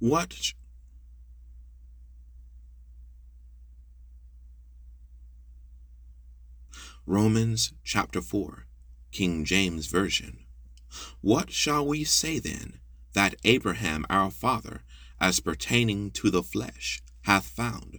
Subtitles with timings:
[0.00, 0.54] What
[7.04, 8.66] Romans chapter 4,
[9.12, 10.46] King James Version.
[11.20, 12.80] What shall we say then
[13.12, 14.84] that Abraham our father,
[15.20, 17.98] as pertaining to the flesh, hath found?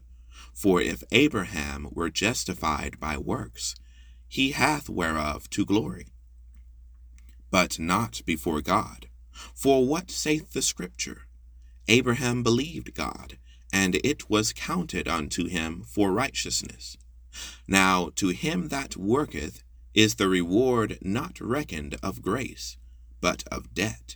[0.55, 3.75] For if Abraham were justified by works,
[4.27, 6.07] he hath whereof to glory,
[7.52, 9.07] but not before God.
[9.54, 11.27] For what saith the Scripture?
[11.88, 13.38] Abraham believed God,
[13.71, 16.98] and it was counted unto him for righteousness.
[17.67, 19.63] Now to him that worketh
[19.94, 22.77] is the reward not reckoned of grace,
[23.20, 24.16] but of debt.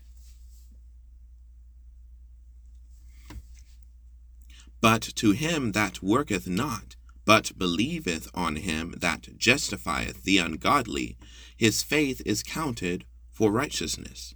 [4.82, 6.95] But to him that worketh not,
[7.26, 11.18] but believeth on him that justifieth the ungodly,
[11.58, 14.36] his faith is counted for righteousness.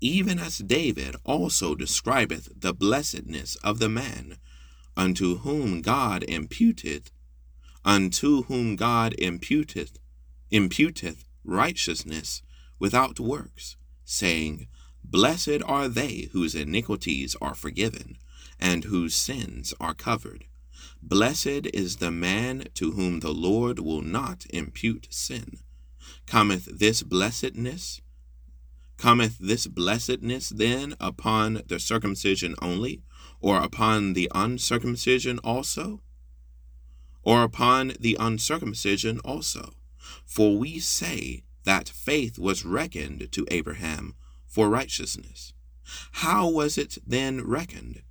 [0.00, 4.38] Even as David also describeth the blessedness of the man,
[4.96, 7.10] unto whom God imputeth
[7.84, 9.98] unto whom God imputeth
[10.52, 12.42] imputeth righteousness
[12.78, 14.66] without works, saying,
[15.02, 18.18] Blessed are they whose iniquities are forgiven,
[18.58, 20.44] and whose sins are covered.
[21.02, 25.60] Blessed is the man to whom the Lord will not impute sin.
[26.26, 28.00] Cometh this blessedness?
[29.00, 33.02] Cometh this blessedness then upon the circumcision only,
[33.40, 36.02] or upon the uncircumcision also?
[37.22, 39.74] or upon the uncircumcision also.
[40.24, 44.14] For we say that faith was reckoned to Abraham
[44.46, 45.52] for righteousness.
[46.12, 48.02] How was it then reckoned?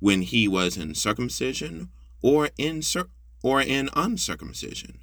[0.00, 3.08] When he was in circumcision or in cir-
[3.42, 5.00] or in uncircumcision?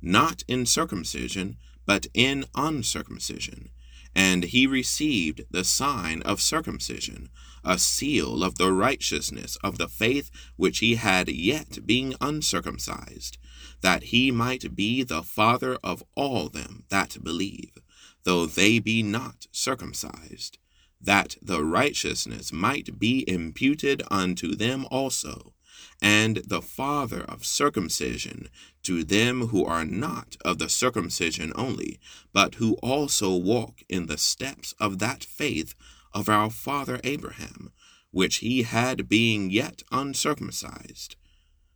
[0.00, 1.56] Not in circumcision,
[1.86, 3.70] but in uncircumcision.
[4.16, 7.28] And he received the sign of circumcision,
[7.62, 13.36] a seal of the righteousness of the faith which he had yet being uncircumcised,
[13.82, 17.76] that he might be the father of all them that believe,
[18.24, 20.56] though they be not circumcised,
[20.98, 25.52] that the righteousness might be imputed unto them also,
[26.00, 28.48] and the father of circumcision
[28.82, 31.98] to them who are not of the circumcision only,
[32.32, 35.74] but who also walk in the steps of that faith
[36.12, 37.72] of our father Abraham,
[38.10, 41.16] which he had being yet uncircumcised,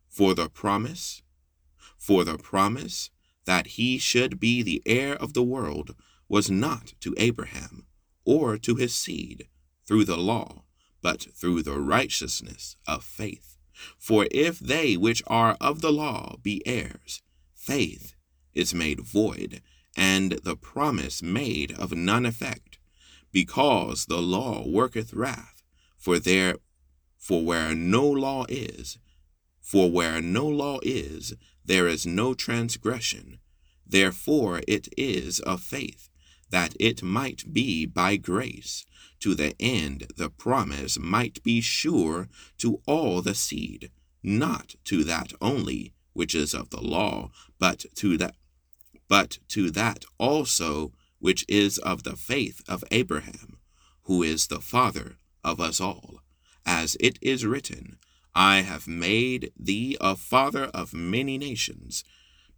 [0.09, 1.23] for the promise,
[1.99, 3.11] for the promise
[3.45, 5.95] that he should be the heir of the world
[6.29, 7.87] was not to Abraham
[8.25, 9.49] or to his seed
[9.87, 10.63] through the law,
[11.03, 13.50] but through the righteousness of faith.
[13.99, 17.23] For if they which are of the law be heirs,
[17.55, 18.15] faith
[18.53, 19.63] is made void,
[19.97, 22.79] and the promise made of none effect
[23.33, 25.63] because the law worketh wrath
[25.97, 26.57] for there
[27.17, 28.99] for where no law is
[29.61, 33.39] for where no law is there is no transgression.
[33.87, 36.10] Therefore it is of faith
[36.51, 38.85] that it might be by grace.
[39.21, 42.29] To the end the promise might be sure
[42.59, 43.91] to all the seed
[44.23, 48.35] not to that only which is of the law but to that
[49.09, 53.59] but to that also which is of the faith of Abraham,
[54.05, 56.21] who is the father of us all,
[56.65, 57.99] as it is written,
[58.35, 62.05] I have made thee a father of many nations,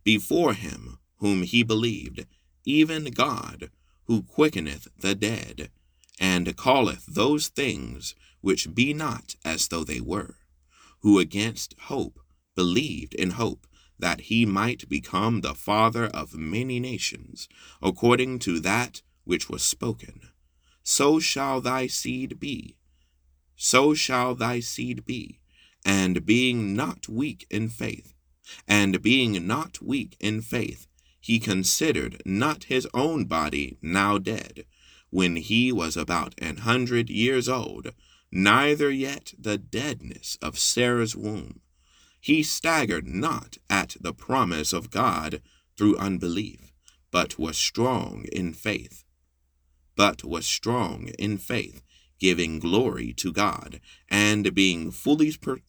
[0.04, 2.26] before him whom he believed,
[2.64, 3.70] even God,
[4.06, 5.70] who quickeneth the dead,
[6.18, 10.36] and calleth those things which be not as though they were,
[11.00, 12.20] who against hope
[12.54, 13.66] believed in hope
[13.98, 17.48] that he might become the father of many nations,
[17.80, 20.20] according to that which was spoken.
[20.82, 22.76] So shall thy seed be.
[23.54, 25.40] So shall thy seed be.
[25.84, 28.14] And being not weak in faith,
[28.68, 30.86] and being not weak in faith,
[31.22, 34.64] he considered not his own body now dead,
[35.08, 37.92] when he was about an hundred years old,
[38.32, 41.60] neither yet the deadness of Sarah's womb.
[42.20, 45.40] He staggered not at the promise of God
[45.76, 46.72] through unbelief,
[47.12, 49.04] but was strong in faith.
[49.94, 51.82] But was strong in faith,
[52.18, 55.62] giving glory to God, and being fully per-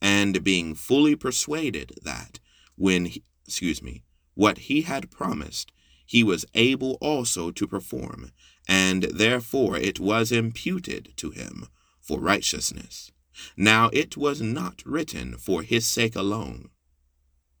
[0.00, 2.38] and being fully persuaded that
[2.76, 5.72] when he, excuse me, what he had promised,
[6.06, 8.30] he was able also to perform,
[8.68, 11.68] and therefore it was imputed to him
[12.00, 13.10] for righteousness.
[13.56, 16.70] Now it was not written for his sake alone,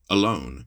[0.08, 0.66] alone,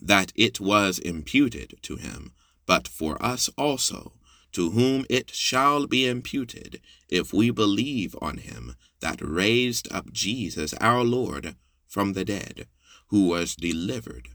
[0.00, 2.32] that it was imputed to him,
[2.66, 4.12] but for us also,
[4.52, 10.74] to whom it shall be imputed, if we believe on him that raised up Jesus
[10.74, 11.56] our Lord
[11.86, 12.66] from the dead,
[13.08, 14.28] who was delivered,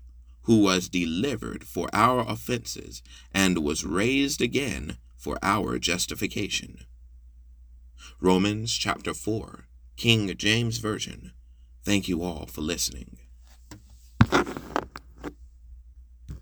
[0.44, 3.02] who was delivered for our offenses,
[3.34, 6.86] and was raised again for our justification.
[8.20, 11.32] Romans chapter 4, King James Version.
[11.84, 13.18] Thank you all for listening.